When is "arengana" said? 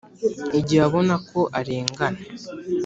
1.59-2.21